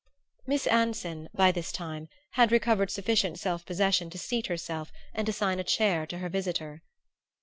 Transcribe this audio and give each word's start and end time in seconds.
Miss 0.47 0.65
Anson, 0.65 1.29
by 1.31 1.51
this 1.51 1.71
time, 1.71 2.07
had 2.31 2.51
recovered 2.51 2.89
sufficient 2.89 3.37
self 3.39 3.67
possession 3.67 4.09
to 4.09 4.17
seat 4.17 4.47
herself 4.47 4.91
and 5.13 5.29
assign 5.29 5.59
a 5.59 5.63
chair 5.63 6.07
to 6.07 6.17
her 6.17 6.27
visitor. 6.27 6.81